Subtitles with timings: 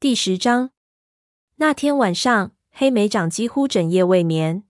[0.00, 0.70] 第十章。
[1.56, 4.64] 那天晚上，黑莓长几乎整夜未眠。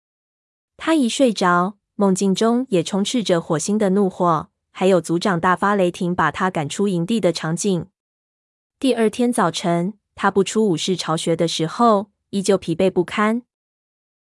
[0.75, 7.85] 他一睡着，梦境中也充斥着火星的怒火，还有族长大发雷霆把他赶出营地的场景。
[8.79, 13.43] 第二天早晨，他不出武士巢穴的时候，依旧疲惫不堪。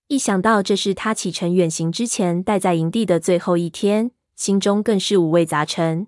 [0.08, 6.06] 一想到这是他启程远行之前待在营地的最后一天，心中更是五味杂陈。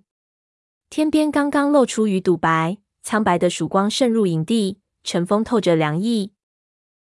[0.89, 6.33] 天边刚刚露出鱼肚白，苍白的曙光渗入营地，晨风透着凉意。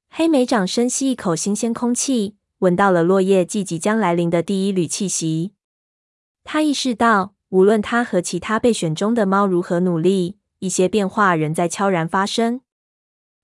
[0.08, 5.52] 黑莓长深吸一口新鲜空气，闻到了落叶季即将来临的第一缕气息。
[6.42, 12.62] 他意识到，无论他和其他备选中的猫如何努力，一些变化仍在悄然发生。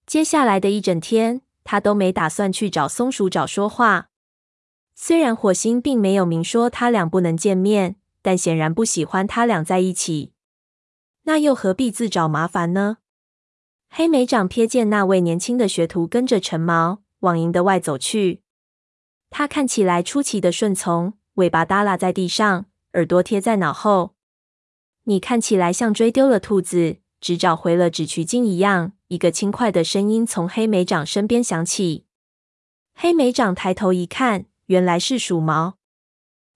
[0.06, 4.08] 接下来的一整天，他都没打算去找松鼠找说话。
[4.94, 10.32] 虽然火星并没有明说他俩不能见面，但显然不喜欢他俩在一起。
[11.24, 12.96] 那又何必自找麻烦呢？
[13.90, 18.42] 黑莓长瞥见那位年轻的学徒跟着陈毛往营的外走去。
[19.30, 24.14] 他看起来出奇的顺从，尾巴耷拉在地上，耳朵贴在脑后。
[25.04, 28.92] 你看起来像追丢了兔子，只找回了纸渠精一样。
[29.08, 32.04] 一个轻快的声音从黑莓长身边响起。
[32.94, 35.78] 黑莓长抬头一看，原来是鼠毛。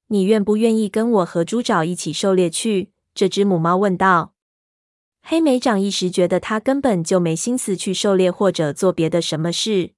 [0.09, 2.93] 你愿不愿意跟我和猪爪一起狩猎去？
[3.15, 4.35] 这只母猫问道。
[5.23, 9.93] 黑莓长一时觉得他根本就没心思去狩猎或者做别的什么事。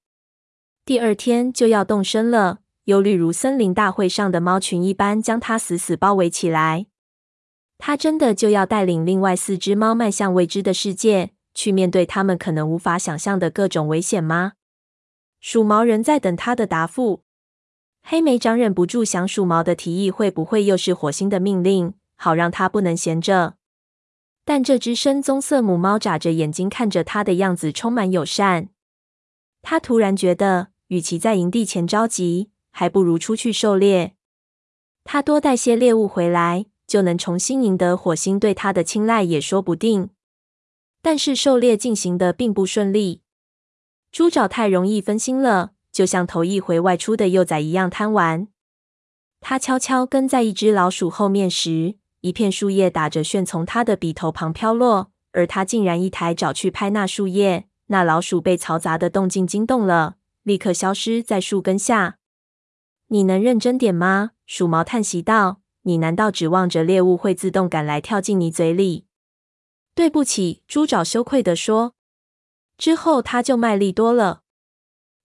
[0.85, 6.85] 第二天就要动身了，忧虑如森林大会上的猫群一般将他死死包围起来。
[7.77, 14.53] 他真的就要带领另外四只猫迈向未知的世界，去面对他们可能无法想象的各种危险吗？
[15.41, 17.23] 鼠毛仍在等他的答复。
[18.03, 23.55] 黑莓长忍不住想，鼠毛的提议会不会又是火星的命令，好让他不能闲着。
[24.45, 28.69] 但这只深棕色母猫眨着眼睛看着他的样子充满友善。
[29.63, 34.15] 他突然觉得，与其在营地前着急，还不如出去狩猎。
[35.03, 40.11] 他多带些猎物回来，就能重新赢得火星对他的青睐，也说不定。
[41.01, 43.21] 但是狩猎进行的并不顺利，
[44.11, 48.47] 猪爪太容易分心了，就像头一回外出的幼崽一样贪玩。
[49.41, 57.67] 他悄悄跟在一只老鼠后面时，一片树叶打着旋从他的鼻头旁飘落，而他竟然一抬爪去拍那树叶。
[57.85, 62.17] 那老鼠被嘈杂的动静惊动了，立刻消失在树根下。
[63.09, 64.31] 你能认真点吗？
[64.47, 69.05] 鼠毛叹息道：“你难道指望着猎物会自动赶来跳进你嘴里？”
[69.93, 71.93] 对不起，猪爪羞愧地说。
[72.75, 74.41] 之后他就卖力多了。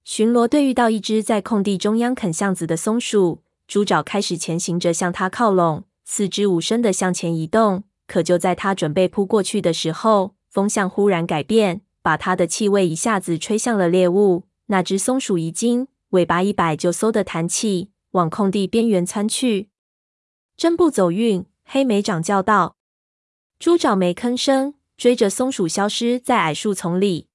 [0.04, 5.84] 巡逻队遇到一只在空地中央啃橡子的松鼠，猪爪开始前行着向它靠拢。
[6.12, 14.42] 四肢无声地向前移动，可就在他准备扑过去的时候，风向忽然改变，把他的气味一下子吹向了猎物。
[14.66, 19.68] 那只松鼠一惊，尾巴一摆就嗖地弹起，往空地边缘窜去。
[20.56, 21.46] 真不走运！
[21.64, 22.74] 黑莓长叫道。
[23.60, 27.28] 猪爪没吭声，追着松鼠消失在矮树丛里。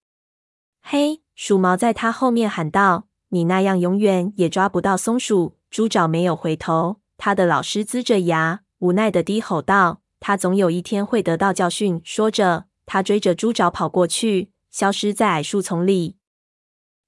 [0.81, 8.64] 嘿，鼠毛在他后面喊道：“你那样永远也抓不到松鼠。”猪爪没有回头，他的老师龇着牙。
[8.85, 16.18] 无奈的低吼道：“他总有一天会得到教训。”说着，他追着猪爪跑过去，消失在矮树丛里。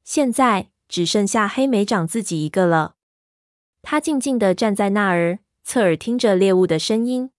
[0.03, 2.95] 现在只剩下黑莓长自己一个了。
[3.83, 7.29] 他静静地站在那儿，侧耳听着猎物的声音。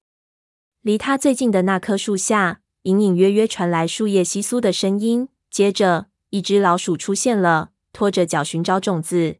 [0.82, 5.28] 离他最近的那棵树下，隐隐约约传来树叶窸窣的声音。
[5.50, 9.38] 接着，一只老鼠出现了，拖着脚寻找种子。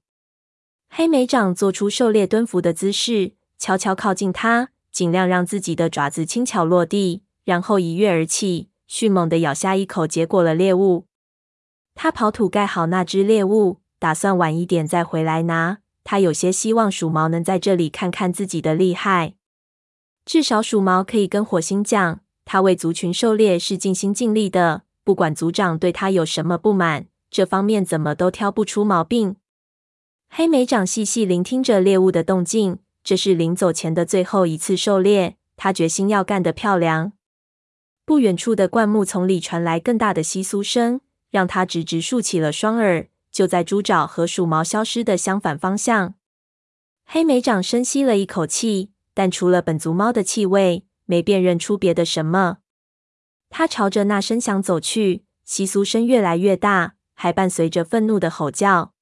[0.91, 4.70] 黑莓长做出狩猎蹲伏的姿势，悄悄靠近它。
[4.98, 11.06] 尽量让自己的爪子轻巧落地，然后一跃而起，迅猛地咬下一口，结果了猎物。
[11.94, 15.78] 他刨土盖好那只猎物，打算晚一点再回来拿。
[16.03, 19.34] 他有些希望鼠毛能在这里看看自己的厉害，
[20.25, 24.82] 至少鼠毛可以跟火星讲，他为族群狩猎是尽心尽力的。
[25.04, 29.36] 不管族长对他有什么不满，这方面怎么都挑不出毛病。
[30.28, 32.80] 黑莓长细细聆听着猎物的动静。
[33.09, 37.13] 这是临走前的最后一次狩猎，他决心要干得漂亮。
[38.05, 41.01] 不远处的灌木丛里传来更大的窸窣声，
[41.31, 43.09] 让他直直竖起了双耳。
[43.33, 46.16] 就在猪爪和鼠毛消失的相反方向，
[47.07, 52.59] 黑莓长深吸了一口气，但除了本族猫的气味，没辨认出别的什么。
[53.49, 58.93] 他朝着那声响走去，窸窣声越来越大，还伴随着愤怒的吼叫。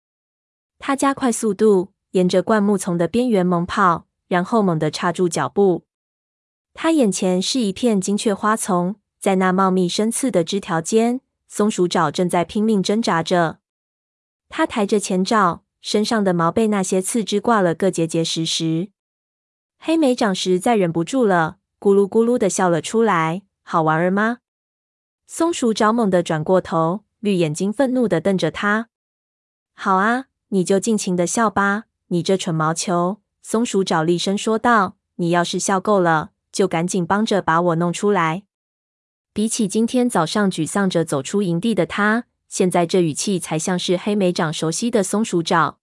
[0.79, 1.96] 他加快速度。
[2.17, 5.85] 沿着灌木丛的边缘猛跑，然后猛地刹住脚步。
[6.73, 13.59] 他眼前是一片金雀花丛，在那茂密深刺的枝条间，松鼠爪正在拼命挣扎着。
[14.49, 18.89] 他抬着前爪，身上的毛被那些刺枝挂了个结结实实。
[19.79, 23.43] 黑莓长实在忍不住了，咕噜咕噜的笑了出来。
[23.63, 24.39] 好玩儿吗？
[25.27, 28.89] 松鼠爪猛地转过头，绿眼睛愤怒的瞪着他。
[29.75, 33.21] 好啊，你就尽情的笑吧，你这蠢毛球！
[33.43, 34.97] 松鼠爪厉声说道。
[35.19, 38.43] 你要是笑够了，就赶紧帮着把我弄出来。
[39.33, 45.79] 比起今天早上沮丧着走出营地的他，现在这语气才像是黑莓长熟悉的松鼠爪。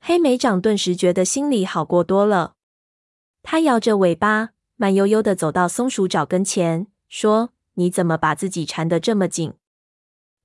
[0.00, 2.54] 黑莓长顿时觉得心里好过多了。
[3.44, 9.54] 他摇着尾巴，慢悠悠的走到松鼠爪跟前，说：“你怎么把自己缠得这么紧？”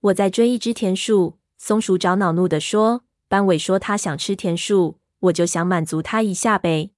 [0.02, 1.40] 我在追一只田鼠。
[1.58, 6.92] 松鼠爪恼怒的说：“班委说他想吃田鼠，我就想满足他一下呗。”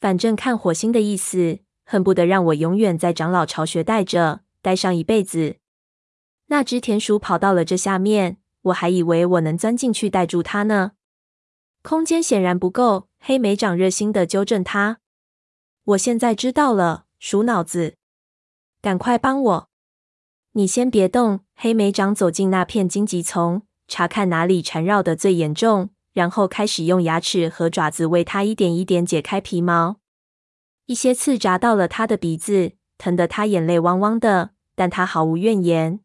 [0.00, 5.56] 反正看火星的意思，恨不得让我永远在长老巢穴待着，待上一辈子。
[6.46, 10.92] 那只田鼠跑到了这下面，我还以为我能钻进去带住它呢。
[11.82, 14.98] 空间显然不够，黑莓长热心的纠正他。
[15.84, 17.96] 我现在知道了，鼠脑子，
[18.80, 19.68] 赶快帮我。
[20.52, 21.40] 你先别动。
[21.54, 25.90] 黑莓长走进那片荆棘丛，查看哪里缠绕的最严重。
[26.12, 29.96] 然后开始用牙齿和爪子为它一点一点解开皮毛，
[30.84, 36.00] 一些刺扎到了他的鼻子，疼得他眼泪汪汪的，但他毫无怨言。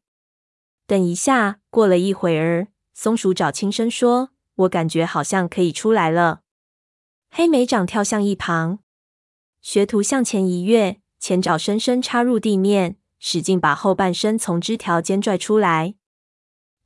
[0.85, 6.39] 等一下，过了一会儿，松鼠爪轻声说：“我感觉好像可以出来了。”
[7.29, 8.79] 黑莓掌跳向一旁，
[9.61, 15.95] 学徒向前一跃，前爪深深插入地面，使劲把后半身从枝条间拽出来。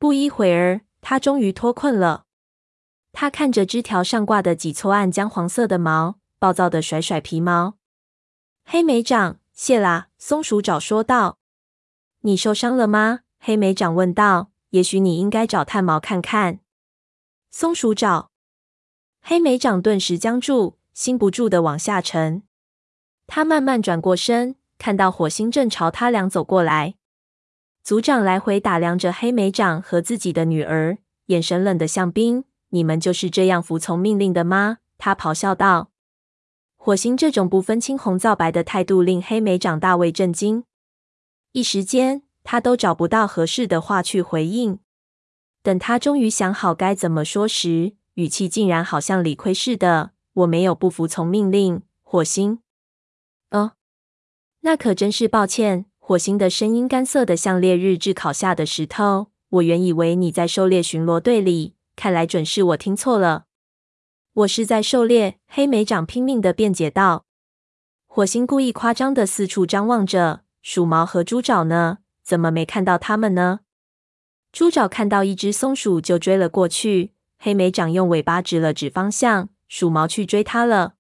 [0.02, 2.26] 不一会儿，他终于脱困了。
[3.12, 7.76] 他看着枝条上挂的几撮暗姜黄色的毛，暴躁的甩甩皮毛。
[8.66, 10.08] 黑莓长，谢啦！
[10.18, 11.38] 松鼠爪说道。
[12.22, 13.20] 你受伤了吗？
[13.38, 14.50] 黑莓长问道。
[14.72, 16.62] 也许你应该找炭毛看看。
[17.52, 18.32] 松鼠爪。
[19.22, 22.42] 黑莓长顿时僵住，心不住的往下沉。
[23.28, 26.96] 他慢慢转过身，看到火星正朝他俩走过来。
[27.84, 32.46] 组长来回打量着黑莓长和自己的女儿，眼神冷得像冰。
[32.70, 34.78] 你们就是这样服从命令的吗？
[34.98, 35.90] 他咆哮道。
[36.78, 40.64] 火星这种不分青红皂白的态度令黑莓长大为震惊，
[41.52, 44.80] 一时间他都找不到合适的话去回应。
[45.62, 52.60] 等他终于想好该怎么说时，语气竟然好像理亏似的：“我没有不服从命令，火星。”
[53.52, 53.74] 哦，
[54.62, 55.86] 那可真是抱歉。
[56.12, 59.28] 火星的声音干涩的像烈日炙烤下的石头。
[59.48, 61.76] 我原以为你在狩猎巡逻队里。
[61.96, 63.46] 看来准是我听错了，
[64.34, 65.38] 我是在狩猎。
[65.48, 67.24] 黑莓长拼命的辩解道。
[68.08, 72.00] 火星故意夸张的四处张望着，鼠毛和猪爪呢？
[72.26, 73.62] 怎么没看到他们呢？
[74.52, 77.14] 猪爪看到一只松鼠就追了过去。
[77.38, 80.96] 黑莓长用尾巴指了指方向，鼠毛去追它了。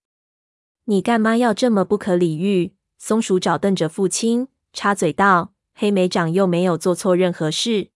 [0.86, 2.76] 你干嘛要这么不可理喻？
[2.98, 5.54] 松鼠爪瞪着父亲，插嘴道。
[5.74, 7.90] 黑莓长又没有做错任何事。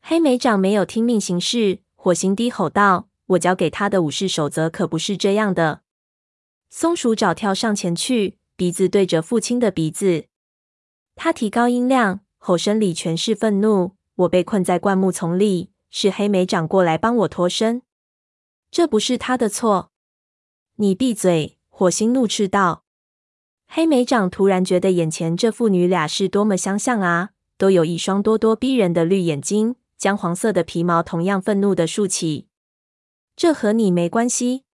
[0.00, 1.80] 黑莓长没有听命行事。
[1.96, 5.82] 火星低吼道：“我教给他的武士守则可不是这样的。”
[6.70, 10.26] 松鼠爪跳上前去，鼻子对着父亲的鼻子。
[11.16, 17.82] 他提高音量，吼声里全是愤怒：“我被困在灌木丛里，是黑莓长过来帮我脱身，
[18.70, 19.90] 这不是他的错。”
[20.76, 21.58] 你闭嘴！
[21.68, 22.81] 火星怒斥道。
[23.74, 27.30] 黑莓长突然觉得眼前这父女俩是多么相像啊！
[27.56, 29.76] 都有一双咄咄逼人的绿眼睛。
[29.96, 32.48] 姜黄色的皮毛同样愤怒地竖起。
[33.34, 34.64] 这和你没关系，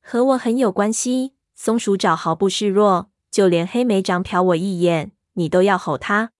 [0.00, 1.32] 和我很有关系。
[1.56, 6.30] 松鼠爪毫不示弱，就连黑莓长瞟我一眼，你都要吼他。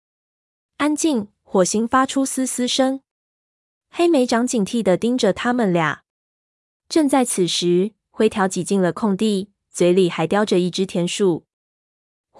[0.76, 1.26] 安静！
[1.42, 3.00] 火星发出嘶嘶声。
[3.90, 6.02] 黑莓长警惕地盯着他们俩。
[6.88, 11.44] 正在此时，灰条挤进了空地，嘴里还叼着一只田鼠。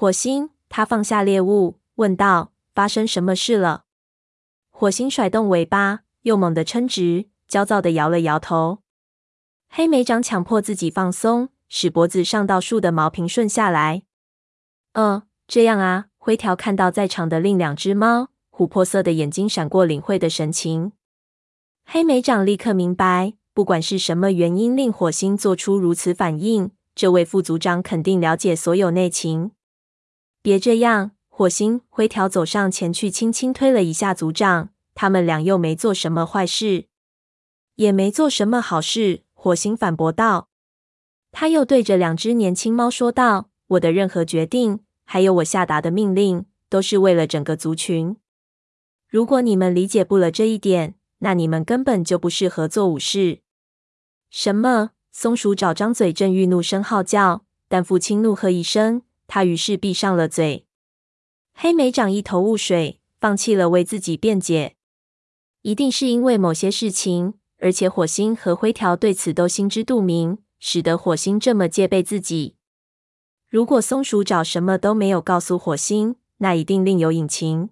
[0.03, 3.85] 火星，他放下猎物，问道：“发生什么事了？”
[4.69, 8.81] 火星甩动尾巴，又猛地撑直，焦躁地摇了摇头。
[9.69, 14.03] 黑莓长强迫自己放松，使脖子上到树的毛平顺下来。
[14.95, 16.07] 嗯，这样啊。
[16.19, 20.91] 灰条看到在场的另两只猫，琥珀色的眼睛闪过领会的神情。
[21.85, 29.53] 黑莓长立刻明白，不管是什么原因令火星做出如此反应，这位副组长肯定了解所有内情。
[30.43, 31.13] 别这样。
[31.29, 34.69] 火星灰条走上前去，轻轻推了一下族长。
[34.95, 36.89] 他们俩又没做什么坏事，
[37.77, 39.23] 也没做什么好事。
[39.33, 40.49] 火星反驳道。
[41.31, 48.17] 他又对着两只年轻猫说道：“我的任何决定，还有我下达的命令，都是为了整个族群。
[49.09, 53.41] 如果你们理解不了这一点，那你们根本就不适合做武士。
[54.29, 54.91] 什么？
[55.11, 59.03] 松鼠爪张嘴正欲怒声号叫，但父亲怒喝一声，
[59.35, 60.67] 他于是闭上了嘴。
[61.55, 64.77] 黑莓长一头雾水，放弃了为自己辩解。
[65.63, 72.57] 一定是因为某些事情，而且火星和灰条对此都心知肚明，使得火星这么戒备自己。
[73.49, 77.71] 如果松鼠爪什么都没有告诉火星，那一定另有隐情。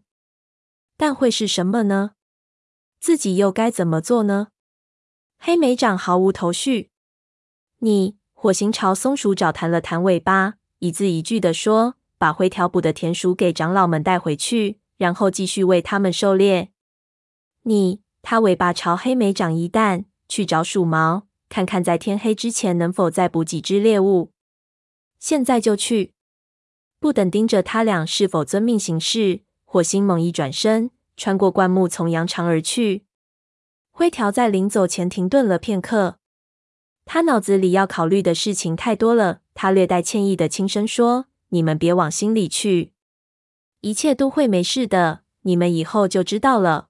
[0.97, 2.12] 但会是什么呢？
[2.99, 4.49] 自己又该怎么做呢？
[5.37, 6.90] 黑莓长毫无头绪。
[7.81, 16.71] 你，火星朝松鼠爪弹了弹尾巴，一字一句地说：“把灰条捕的田鼠给长老们带回去，然后继续为他们狩猎。”
[17.65, 24.33] 你，他尾巴朝黑莓长一弹，去找鼠毛，看看在天黑之前能否再捕几只猎物。
[25.19, 26.15] 现在就去！
[26.99, 33.05] 不等盯着他俩是否遵命行事，火星猛一转身，穿过灌木丛扬长而去。
[33.91, 36.17] 灰条在临走前停顿了片刻，
[37.05, 39.39] 他脑子里要考虑的事情太多了。
[39.54, 42.92] 他略带歉意的轻声说：“你们别往心里去，
[43.80, 45.23] 一切都会没事的。
[45.42, 46.88] 你们以后就知道了。”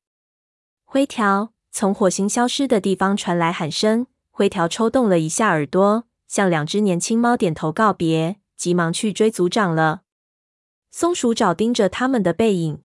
[0.85, 4.07] 灰条，从火星消失的地方传来喊声。
[4.31, 10.03] 灰条抽动了一下耳朵，向两只年轻猫点头告别，急忙去追族长了。
[10.91, 12.83] 松鼠爪盯着他们的背影。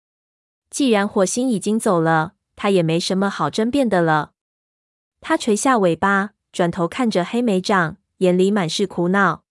[0.71, 4.33] 既然火星已经走了，他也没什么好争辩的了。
[5.21, 9.45] 他垂下尾巴，转头看着黑莓长，眼里满是苦恼。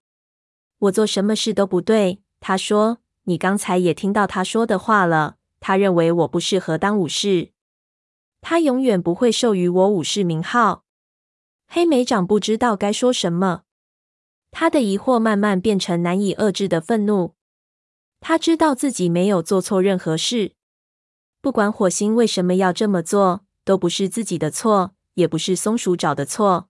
[0.79, 2.99] 我做什么事都不对，他说。
[3.29, 5.35] 你刚才也听到他说的话了。
[5.59, 7.51] 他认为我不适合当武士。
[8.39, 10.85] 他永远不会授予我武士名号。
[11.67, 13.63] 黑莓长不知道该说什么，
[14.51, 17.35] 他的疑惑慢慢变成难以遏制的愤怒。
[18.21, 20.53] 他知道自己没有做错任何事，
[21.41, 26.69] 不管火星为什么要这么做，都不是自己的错，也不是松鼠爪的错。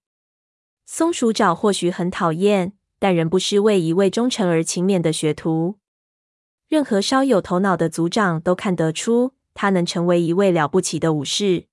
[0.87, 5.75] 松鼠爪或许很讨厌，但仍不失为一位忠诚而勤勉的学徒。
[6.67, 9.33] 任何稍有头脑的族长都看得出。
[9.59, 11.65] 他能成为一位了不起的武士。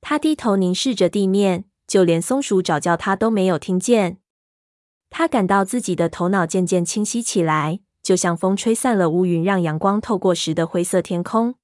[0.00, 4.18] 他低头凝视着地面，就连松鼠找叫他都没有听见。
[5.10, 11.56] 他感到自己的头脑渐渐清晰起来，就像风吹散了乌云，让阳光透过时的灰色天空。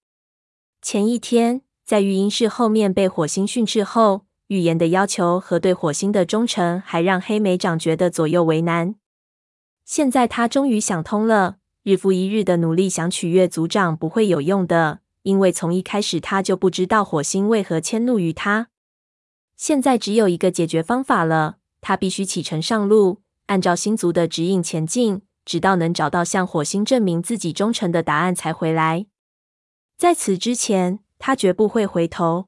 [0.83, 8.97] 前一天，在育婴室后面被火星训斥后，预言的要求和对火星的忠诚，还让黑莓长觉得左右为难。
[9.85, 15.01] 现在他终于想通了，日复一日的努力想取悦族长不会有用的。
[15.23, 18.69] 因为从一开始他就不知道火星为何迁怒于他。
[19.57, 29.05] 现在只有一个解决方法了，他必须启程上路，按照星族的指引前进，直到能找到向火星证明自己忠诚的答案才回来。
[29.99, 32.47] 在此之前，他绝不会回头。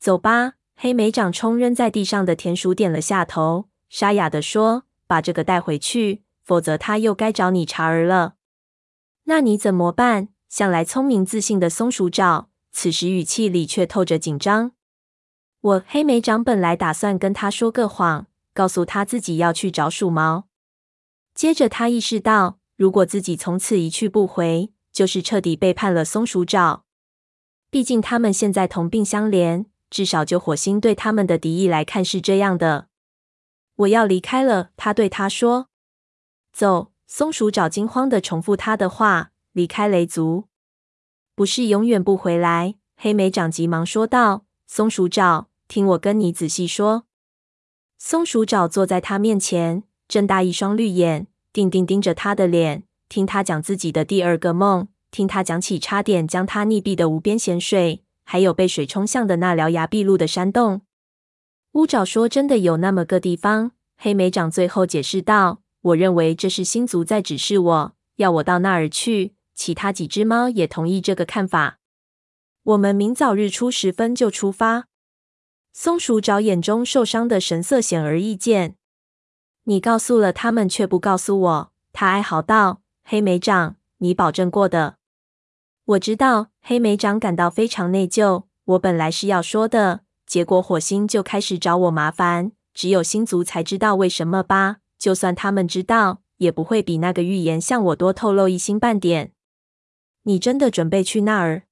[0.00, 8.34] 走吧，黑莓长冲扔在地上的田鼠点了下头，沙哑地说：“把这个带回去，否则他又该找你茬儿了。”
[9.24, 10.28] 那你怎么办？
[10.48, 14.72] 向来聪明自信的松鼠爪，此时语气里却透着紧张。
[15.60, 20.44] 我黑莓长本来打算跟他说个谎，告诉他自己要去找鼠毛。
[21.34, 26.84] 接着他意识到，如果自己从此一去不回，就是彻底背叛了松鼠爪。
[27.70, 32.88] 毕竟他们现在同病相怜，至少就火星对他们的敌意来看是这样的。
[33.76, 35.68] 我要离开了，他对他说。
[36.52, 39.30] 走，松鼠爪惊慌的重复他的话。
[39.52, 40.48] 离开雷族，
[41.36, 42.74] 不是永远不回来。
[42.96, 47.04] 黑莓长急忙说道：“松鼠爪，听我跟你仔细说。”
[47.96, 60.82] 松鼠爪坐在他面前，睁大一双绿眼，定定盯着他的脸，听他讲自己的第二个梦，听他讲起差点将他溺毙的无边咸水，还有被水冲向的那獠牙毕露的山洞。
[61.72, 71.78] 乌爪说：“真的有那么个地方。”黑莓长最后解释道：“我认为这是星族在指示我，要我到那儿去。”其他几只猫也同意这个看法。
[72.64, 74.86] 我们明早日出时分就出发。
[75.72, 78.76] 松鼠爪眼中受伤的神色显而易见。
[79.64, 81.72] 你告诉了他们，却不告诉我。
[81.92, 84.96] 他哀嚎道：“黑莓长，你保证过的。”
[85.86, 86.48] 我知道。
[86.62, 88.44] 黑莓长感到非常内疚。
[88.64, 92.52] 我本来是要说的，结果火星就开始找我麻烦。
[92.72, 94.78] 只有星族才知道为什么吧？
[94.98, 99.32] 就算他们知道，也不会比那个预言向我多透露一星半点。
[100.22, 101.64] 你真的准备去那儿？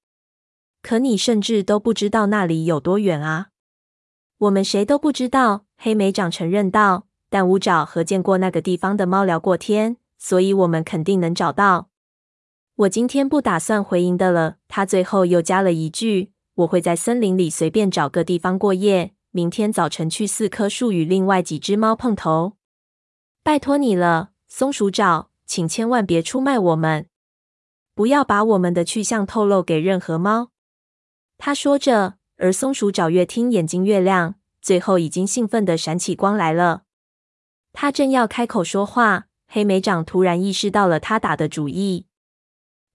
[0.82, 3.48] 可你甚至都不知道那里有多远啊！
[4.36, 5.64] 我们谁都不知道。
[5.78, 7.06] 黑莓长承认道。
[7.30, 11.88] 但乌爪和见过那个地方的猫聊过天，所以我们肯定能找到。
[12.82, 14.56] 我今天不打算回营的了。
[14.66, 22.54] 他最后又加了一句：“我会在森林里随便找个地方过夜，明天早晨去四棵树与另外几只猫碰头。
[23.44, 27.06] 拜托你了，松鼠爪，请千万别出卖我们，
[27.94, 30.50] 不要把我们的去向透露给任何猫。”
[31.38, 36.82] 他说着，而松鼠爪越听眼睛越亮，最后已经兴奋地闪起光来了。
[37.72, 42.06] 他正要开口说话，黑莓长突然意识到了他打的主意。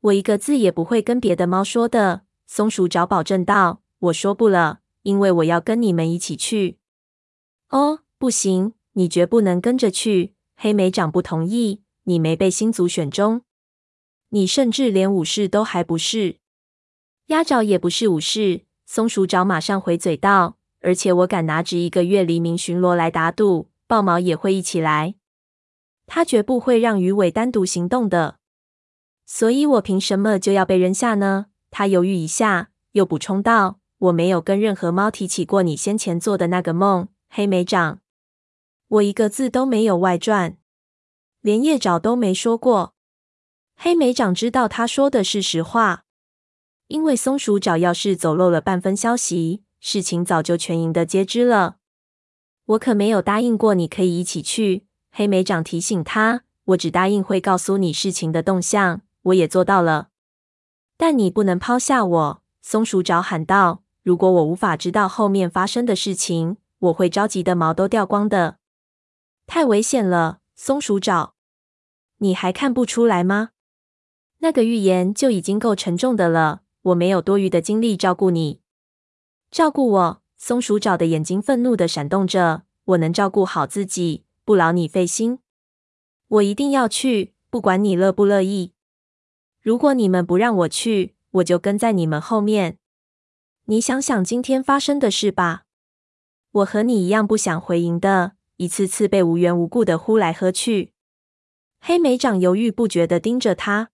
[0.02, 3.82] 我一个字也不会跟别的猫说的，松鼠爪保证道。
[4.00, 6.78] 我说不了，因为我要跟你们一起去。
[7.70, 10.36] 哦，不行，你绝不能跟着去。
[10.56, 11.82] 黑莓长不同意。
[12.04, 13.42] 你没被星族选中，
[14.30, 16.38] 你甚至连武士都还不是。
[17.26, 18.62] 鸭爪也不是武士。
[18.86, 20.58] 松鼠爪马上回嘴道。
[20.80, 25.16] 而且我敢拿着一个月黎明巡逻来打赌，豹毛也会一起来。
[26.06, 28.37] 他绝不会让鱼尾单独行动的。
[29.30, 31.48] 所以我凭什么就要被扔下呢？
[31.70, 38.00] 他犹豫一下，又补充道：“我没有跟任何猫提起过你先前做的那个梦，黑莓长。
[38.88, 40.56] 我一个字都没有外传，
[41.42, 42.96] 连叶爪都没说过。”
[43.76, 46.06] 黑莓长知道他说的是实话，
[46.88, 51.76] 因为松鼠爪要是走漏了半分消息，事情早就全营的皆知了。
[52.66, 54.88] 我可没有答应过你可以一起去。
[55.12, 60.10] 黑莓长提醒他：“我只答应会告诉你事情的动向。”我也做到了，
[60.98, 68.58] 但你不能抛下我。”松鼠爪喊道，“如果我无法知道后面发生的事情，我会着急的毛都掉光的。
[69.46, 71.34] 太危险了，松鼠爪，
[72.18, 73.52] 你还看不出来吗？
[74.40, 78.62] 那个预言就已经够沉重的了，我没有多余的精力照顾你，
[79.50, 85.40] 照顾我。”松鼠爪的眼睛愤怒的闪动着，“我能照顾好自己，不劳你费心。
[86.28, 88.74] 我一定要去，不管你乐不乐意。”
[89.68, 92.78] 如果你们不让我去，我就跟在你们后面。
[93.66, 95.64] 你想想今天发生的事吧。
[96.52, 100.94] 我和你一样不想回营的，一次次被无缘无故的呼来喝去。
[101.82, 103.90] 黑莓长犹豫不决的盯着他，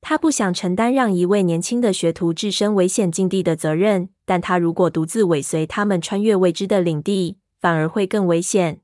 [0.00, 8.80] 他不想承担让一位年轻的学徒置身危险境地的责任，但他如果独自尾随他们穿越未知的领地，反而会更危险。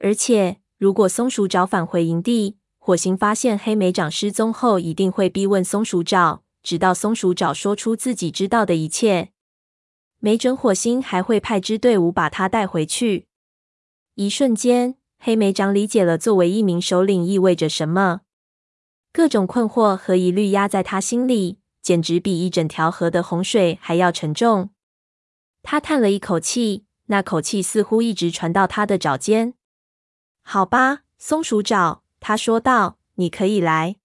[0.00, 9.30] 而且，如果松鼠找返回营地，火星发现黑莓长失踪后，一定会逼问松鼠爪，直到松鼠爪说出自己知道的一切。
[10.18, 13.26] 没准火星还会派支队伍把他带回去。
[14.16, 18.20] 一瞬间，黑莓长理解了作为一名首领意味着什么。
[19.14, 24.68] 各种困惑和疑虑压在他心里，简直比一整条河的洪水还要沉重。
[25.62, 29.54] 他叹了一口气，那口气似乎一直传到他的爪尖。
[30.42, 32.03] 好吧，松鼠爪。
[32.26, 33.96] 他说道：“你可以来。”